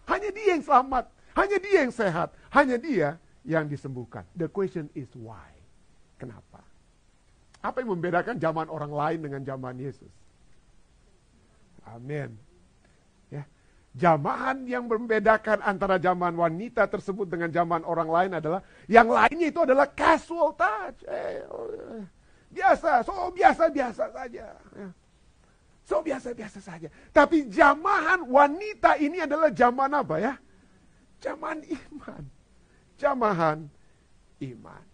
[0.06, 1.10] Hanya dia yang selamat.
[1.34, 2.30] Hanya dia yang sehat.
[2.54, 4.22] Hanya dia yang disembuhkan.
[4.38, 5.50] The question is why?
[6.22, 6.45] Kenapa?
[7.66, 10.12] Apa yang membedakan zaman orang lain dengan zaman Yesus?
[11.90, 12.38] Amin.
[13.26, 13.42] Ya.
[13.98, 19.66] Zaman yang membedakan antara zaman wanita tersebut dengan zaman orang lain adalah yang lainnya itu
[19.66, 21.02] adalah casual touch.
[21.10, 22.06] Eh, oh, eh.
[22.54, 24.46] biasa, so biasa-biasa saja.
[24.54, 24.88] Ya.
[25.82, 26.86] So biasa-biasa saja.
[27.10, 30.34] Tapi jamahan wanita ini adalah zaman apa ya?
[31.18, 32.22] Zaman iman.
[32.94, 33.58] Jamahan
[34.54, 34.84] iman.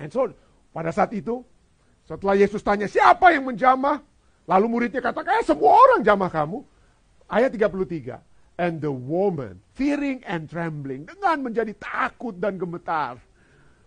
[0.00, 0.30] And so,
[0.72, 1.44] pada saat itu,
[2.06, 4.02] setelah Yesus tanya siapa yang menjamah,
[4.50, 6.66] lalu muridnya katakan, eh semua orang jamah kamu.
[7.30, 8.18] Ayat 33.
[8.60, 13.16] And the woman, fearing and trembling, dengan menjadi takut dan gemetar,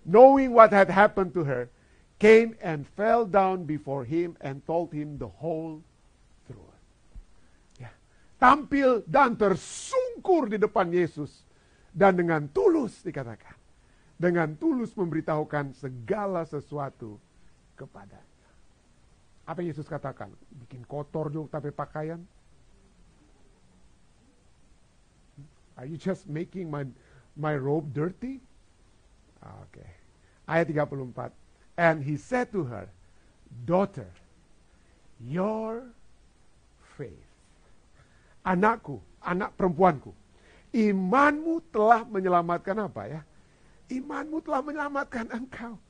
[0.08, 1.70] knowing what had happened to her,
[2.18, 5.84] came and fell down before him and told him the whole
[6.48, 6.80] truth.
[7.78, 7.92] Ya.
[8.40, 11.44] Tampil dan tersungkur di depan Yesus.
[11.96, 13.56] Dan dengan tulus dikatakan.
[14.16, 17.20] Dengan tulus memberitahukan segala sesuatu
[17.76, 18.48] kepadanya.
[19.46, 20.34] Apa yang Yesus katakan?
[20.66, 22.18] Bikin kotor juga tapi pakaian?
[25.76, 26.88] Are you just making my
[27.36, 28.40] my robe dirty?
[29.44, 29.84] Oke.
[29.84, 29.90] Okay.
[30.48, 31.30] Ayat 34.
[31.76, 32.88] And he said to her,
[33.68, 34.08] Daughter,
[35.20, 35.84] your
[36.96, 37.28] faith.
[38.46, 40.14] Anakku, anak perempuanku,
[40.70, 43.22] imanmu telah menyelamatkan apa ya?
[43.90, 45.82] Imanmu telah menyelamatkan engkau.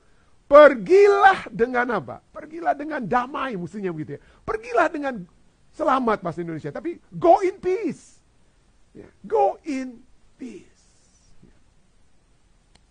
[0.46, 2.22] Pergilah dengan apa?
[2.30, 4.22] Pergilah dengan damai, mestinya begitu ya.
[4.46, 5.26] Pergilah dengan
[5.74, 8.22] selamat bahasa Indonesia, tapi go in peace.
[8.94, 10.06] Ya, go in
[10.38, 10.76] peace.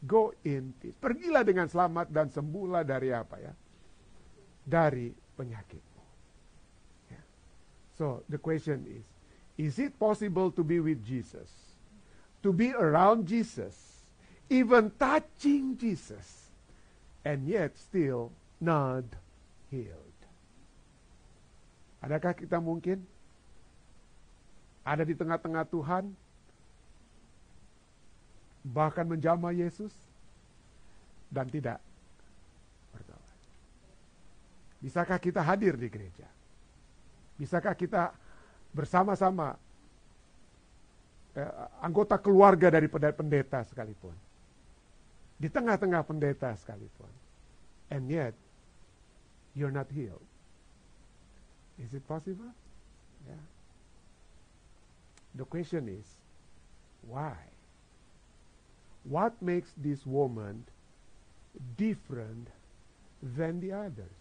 [0.04, 0.98] Go in peace.
[1.00, 3.52] Pergilah dengan selamat dan sembuhlah dari apa ya?
[4.66, 6.04] Dari penyakitmu.
[7.08, 7.22] Ya.
[7.96, 9.06] So the question is,
[9.56, 11.48] is it possible to be with Jesus?
[12.44, 13.72] To be around Jesus,
[14.52, 16.43] even touching Jesus,
[17.24, 19.04] and yet still not
[19.72, 20.18] healed?
[22.04, 23.00] Adakah kita mungkin
[24.84, 26.12] ada di tengah-tengah Tuhan,
[28.64, 29.92] bahkan menjamah Yesus
[31.32, 31.80] dan tidak
[32.92, 33.38] bertobat.
[34.84, 36.28] Bisakah kita hadir di gereja?
[37.40, 38.12] Bisakah kita
[38.76, 39.56] bersama-sama
[41.32, 44.12] eh, anggota keluarga dari pendeta sekalipun?
[45.40, 47.10] Di tengah-tengah pendeta sekalipun.
[47.90, 48.34] And yet,
[49.54, 50.24] you're not healed.
[51.78, 52.54] Is it possible?
[53.26, 53.44] Yeah.
[55.34, 56.06] The question is,
[57.02, 57.34] why?
[59.04, 60.64] what makes this woman
[61.76, 62.48] different
[63.22, 64.18] than the others?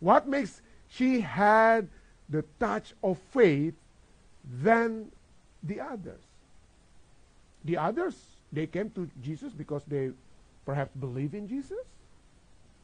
[0.00, 1.88] What makes she had
[2.28, 3.74] the touch of faith
[4.62, 5.10] than
[5.62, 6.20] the others?
[7.64, 8.14] The others,
[8.54, 10.10] they came to Jesus because they
[10.64, 11.82] perhaps believe in Jesus.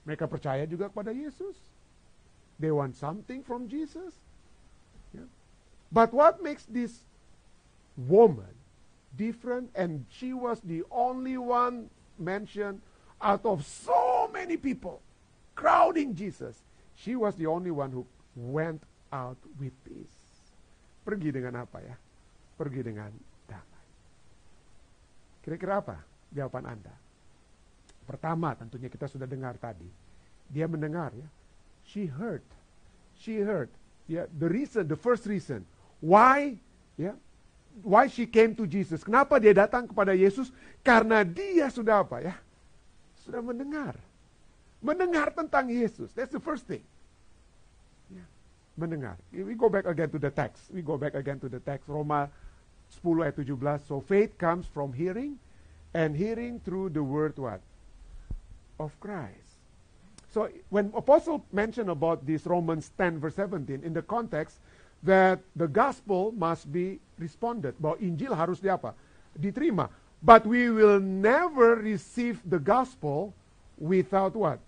[0.04, 1.56] Mereka percaya juga kepada Yesus.
[2.58, 4.12] They want something from Jesus.
[5.14, 5.28] Yeah.
[5.88, 7.06] But what makes this
[7.96, 8.52] woman
[9.16, 12.80] different, and she was the only one mentioned
[13.20, 15.00] out of so many people
[15.54, 16.56] crowding Jesus.
[16.96, 18.06] She was the only one who
[18.36, 20.16] went out with peace.
[21.04, 21.96] Pergi dengan apa ya?
[22.60, 23.12] Pergi dengan.
[25.40, 25.96] Kira-kira apa
[26.32, 26.94] jawaban Anda?
[28.04, 29.86] Pertama, tentunya kita sudah dengar tadi.
[30.50, 31.28] Dia mendengar ya.
[31.86, 32.42] She heard.
[33.18, 33.70] She heard.
[34.10, 35.62] Ya, the reason, the first reason
[36.02, 36.58] why
[36.98, 37.14] ya
[37.86, 39.06] why she came to Jesus.
[39.06, 40.50] Kenapa dia datang kepada Yesus?
[40.82, 42.34] Karena dia sudah apa ya?
[43.22, 43.94] Sudah mendengar.
[44.82, 46.10] Mendengar tentang Yesus.
[46.16, 46.82] That's the first thing.
[48.10, 48.26] Yeah.
[48.74, 49.14] Mendengar.
[49.30, 50.72] We go back again to the text.
[50.72, 51.86] We go back again to the text.
[51.86, 52.32] Roma
[52.98, 53.86] 10 ayat 17.
[53.86, 55.38] So faith comes from hearing
[55.94, 57.62] and hearing through the word what?
[58.78, 59.58] Of Christ.
[60.30, 64.58] So when apostle mentioned about this Romans 10 verse 17 in the context
[65.02, 67.74] that the gospel must be responded.
[67.80, 68.92] Bahwa Injil harus di apa?
[69.32, 69.88] Diterima.
[70.20, 73.32] But we will never receive the gospel
[73.80, 74.60] without what?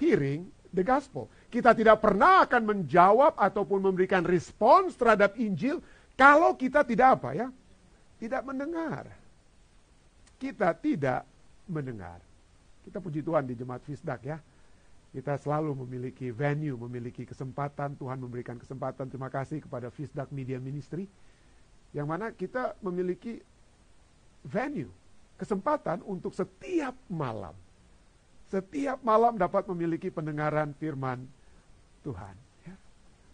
[0.00, 1.28] Hearing the gospel.
[1.52, 5.84] Kita tidak pernah akan menjawab ataupun memberikan respons terhadap Injil
[6.20, 7.48] kalau kita tidak apa ya?
[8.20, 9.08] Tidak mendengar.
[10.36, 11.24] Kita tidak
[11.64, 12.20] mendengar.
[12.84, 14.36] Kita puji Tuhan di Jemaat Fisdak ya.
[15.16, 19.08] Kita selalu memiliki venue, memiliki kesempatan, Tuhan memberikan kesempatan.
[19.08, 21.08] Terima kasih kepada Fisdak Media Ministry.
[21.96, 23.40] Yang mana kita memiliki
[24.44, 24.92] venue,
[25.40, 27.56] kesempatan untuk setiap malam.
[28.52, 31.24] Setiap malam dapat memiliki pendengaran firman
[32.04, 32.49] Tuhan.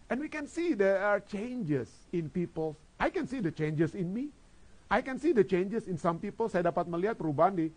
[0.07, 0.13] Ya.
[0.13, 2.79] And we can see there are changes in people.
[2.95, 4.31] I can see the changes in me.
[4.87, 6.47] I can see the changes in some people.
[6.47, 7.67] Saya dapat melihat perubahan di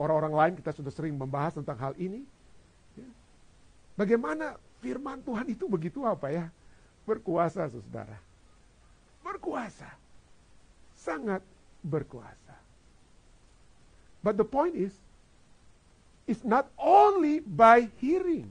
[0.00, 0.52] orang-orang lain.
[0.56, 2.24] Kita sudah sering membahas tentang hal ini.
[2.96, 3.08] Ya.
[4.00, 6.48] Bagaimana firman Tuhan itu begitu apa ya?
[7.04, 8.16] Berkuasa, saudara.
[9.20, 9.92] Berkuasa.
[10.96, 11.44] Sangat
[11.84, 12.56] berkuasa.
[14.24, 14.96] But the point is,
[16.24, 18.48] it's not only by hearing.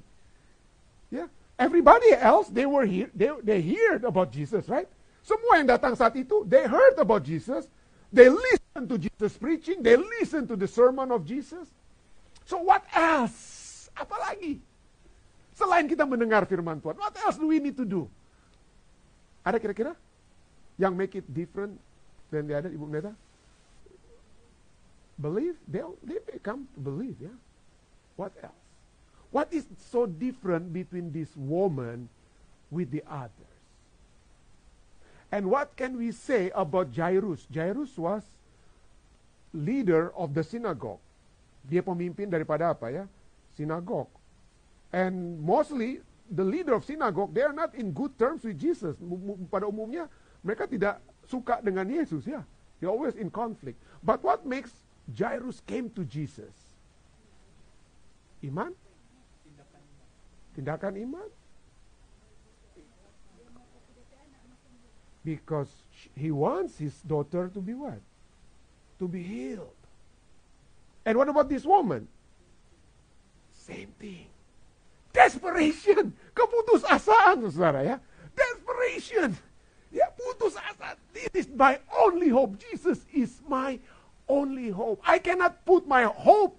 [1.09, 4.87] Yeah, everybody else they were here, they they heard about Jesus, right?
[5.23, 7.71] Semua yang datang saat itu, they heard about Jesus.
[8.11, 9.79] They listened to Jesus preaching.
[9.79, 11.71] They listened to the sermon of Jesus.
[12.43, 13.87] So what else?
[13.95, 14.59] Apalagi?
[15.55, 18.11] Selain kita mendengar firman Tuhan, what else do we need to do?
[19.47, 19.95] Ada kira-kira
[20.75, 21.79] yang make it different
[22.29, 23.15] than the other, Ibu Neta?
[25.19, 27.37] believe, they may come to believe, yeah.
[28.15, 28.62] What else?
[29.33, 32.05] What is so different between this woman
[32.69, 33.57] with the others?
[35.33, 37.49] And what can we say about Jairus?
[37.49, 38.21] Jairus was
[39.49, 41.01] leader of the synagogue.
[41.65, 43.09] Dia pemimpin daripada apa ya?
[43.57, 44.13] Synagogue.
[44.93, 48.93] And mostly the leader of synagogue, they are not in good terms with Jesus.
[49.49, 50.05] Pada umumnya
[50.45, 52.45] mereka tidak suka dengan Yesus ya.
[52.77, 53.81] They always in conflict.
[54.05, 54.69] But what makes
[55.09, 56.53] Jairus came to Jesus.
[58.45, 58.77] Iman?
[60.53, 61.29] Tindakan iman?
[65.23, 65.71] Because
[66.15, 68.01] he wants his daughter to be what?
[68.99, 69.79] To be healed.
[71.05, 72.07] And what about this woman?
[73.51, 74.27] Same thing.
[75.13, 76.11] Desperation.
[76.35, 77.97] Keputusasaan, saudara ya.
[78.35, 79.37] Desperation.
[79.93, 80.97] Ya, putus asa.
[81.13, 82.57] This is my only hope.
[82.57, 83.77] Jesus is my
[84.27, 84.99] only hope.
[85.05, 86.57] I cannot put my hope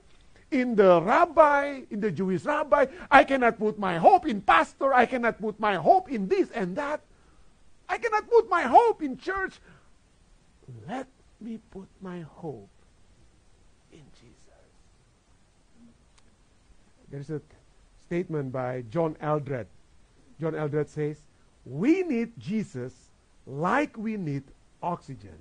[0.54, 2.86] in the rabbi, in the Jewish rabbi.
[3.10, 4.94] I cannot put my hope in pastor.
[4.94, 7.00] I cannot put my hope in this and that.
[7.88, 9.60] I cannot put my hope in church.
[10.88, 11.06] Let
[11.40, 12.70] me put my hope
[13.92, 14.34] in Jesus.
[17.10, 17.40] There's a
[18.06, 19.66] statement by John Eldred.
[20.40, 21.18] John Eldred says,
[21.66, 22.92] We need Jesus
[23.46, 24.44] like we need
[24.82, 25.36] oxygen.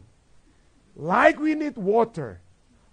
[0.95, 2.39] Like we need water,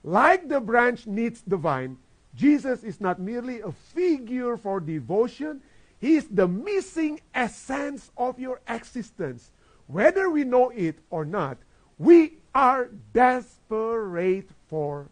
[0.03, 1.99] like the branch needs the vine,
[2.35, 5.61] Jesus is not merely a figure for devotion,
[5.99, 9.51] He is the missing essence of your existence.
[9.91, 11.59] Whether we know it or not,
[11.99, 15.11] we are desperate for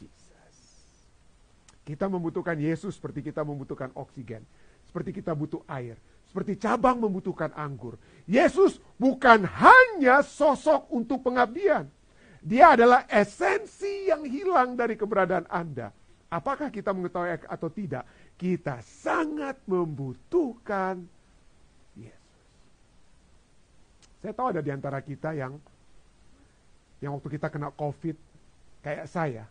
[0.00, 0.52] Jesus.
[1.84, 4.42] Kita membutuhkan Yesus seperti kita membutuhkan oksigen,
[4.88, 8.00] seperti kita butuh air, seperti cabang membutuhkan anggur.
[8.24, 11.86] Yesus bukan hanya sosok untuk pengabdian.
[12.44, 15.92] Dia adalah esensi yang hilang dari keberadaan Anda.
[16.34, 18.02] Apakah kita mengetahui atau tidak?
[18.34, 21.06] Kita sangat membutuhkan
[21.94, 22.42] Yesus.
[24.18, 25.54] Saya tahu ada di antara kita yang
[26.98, 28.18] yang waktu kita kena COVID
[28.82, 29.46] kayak saya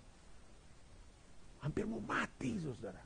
[1.63, 2.99] hampir mau mati, saudara.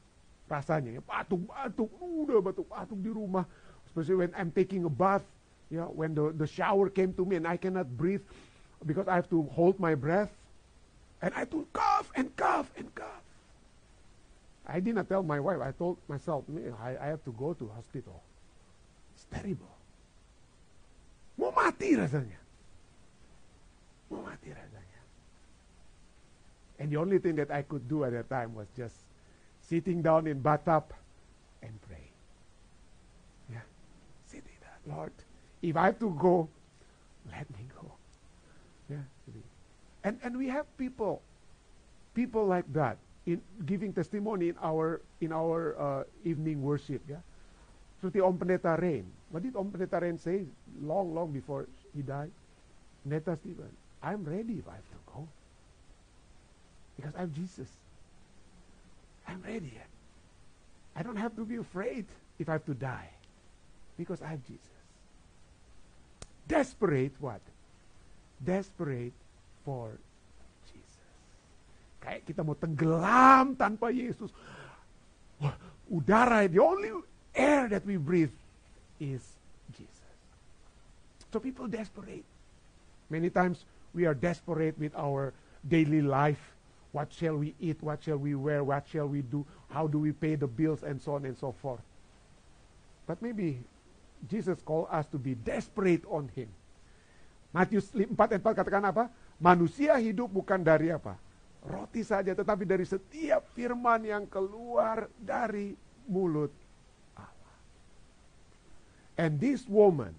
[0.50, 3.46] Rasanya ya batuk-batuk, udah batuk-batuk di rumah
[3.98, 5.24] especially when I'm taking a bath,
[5.70, 8.22] yeah, when the, the shower came to me and I cannot breathe
[8.86, 10.30] because I have to hold my breath.
[11.22, 13.27] And I to cough and cough and cough.
[14.68, 15.60] I did not tell my wife.
[15.64, 16.44] I told myself,
[16.84, 18.22] I, I have to go to hospital.
[19.16, 19.72] It's terrible.
[21.40, 22.42] Mau mati rasanya.
[24.12, 25.02] Mau mati rasanya.
[26.80, 28.96] And the only thing that I could do at that time was just
[29.62, 30.92] sitting down in bathtub
[31.64, 32.12] and pray.
[33.50, 33.64] Yeah.
[34.28, 35.14] Sitting there, Lord,
[35.62, 36.50] if I have to go,
[37.32, 37.92] let me go.
[38.90, 39.08] Yeah.
[40.04, 41.22] And and we have people,
[42.14, 42.98] people like that
[43.28, 47.04] in giving testimony in our in our uh, evening worship.
[47.06, 47.22] Yeah.
[48.00, 49.04] Seperti Om Pendeta Rain.
[49.30, 50.48] What did Om Rain say
[50.80, 52.32] long long before he died?
[53.04, 53.70] Neta Stephen,
[54.02, 55.28] I'm ready if I have to go.
[56.96, 57.70] Because I'm Jesus.
[59.28, 59.76] I'm ready.
[60.96, 62.06] I don't have to be afraid
[62.40, 63.12] if I have to die.
[63.98, 64.78] Because I have Jesus.
[66.48, 67.42] Desperate what?
[68.44, 69.14] Desperate
[69.66, 70.00] for.
[72.08, 74.32] Kayak kita mau tenggelam tanpa Yesus.
[75.44, 75.52] Wah,
[75.92, 76.88] udara, the only
[77.36, 78.32] air that we breathe
[78.96, 79.20] is
[79.76, 80.16] Jesus.
[81.28, 82.24] So people desperate.
[83.12, 85.36] Many times we are desperate with our
[85.68, 86.40] daily life.
[86.96, 87.84] What shall we eat?
[87.84, 88.64] What shall we wear?
[88.64, 89.44] What shall we do?
[89.68, 90.88] How do we pay the bills?
[90.88, 91.84] And so on and so forth.
[93.04, 93.60] But maybe
[94.32, 96.48] Jesus called us to be desperate on Him.
[97.52, 99.12] Matius 4 ayat 4 katakan apa?
[99.44, 101.27] Manusia hidup bukan dari apa?
[101.68, 105.76] Roti saja, tetapi dari setiap firman yang keluar dari
[106.08, 106.52] mulut
[107.20, 107.56] Allah.
[109.20, 110.16] And this woman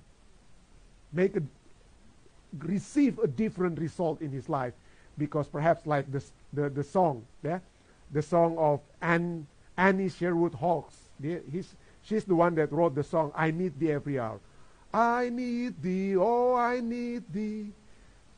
[1.12, 1.44] make a,
[2.60, 4.76] receive a different result in his life
[5.16, 6.22] because perhaps like the,
[6.52, 7.64] the, the song, yeah?
[8.12, 9.46] the song of Anne,
[9.76, 10.94] Annie Sherwood Hawks.
[11.20, 14.40] The, he's, she's the one that wrote the song, I Need Thee Every Hour.
[14.92, 17.72] I need thee, oh, I need thee.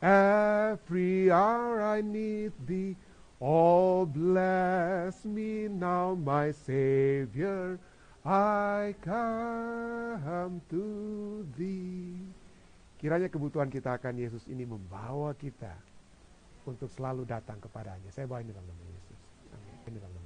[0.00, 2.96] Every hour I need thee.
[3.40, 7.76] Oh, bless me now, my Savior.
[8.24, 10.84] I come to
[11.56, 12.16] thee.
[13.00, 15.72] Kiranya kebutuhan kita akan Yesus ini membawa kita
[16.68, 18.12] untuk selalu datang kepadanya.
[18.12, 19.20] Saya bawa ini dalam nama Yesus.
[19.88, 20.19] Amin.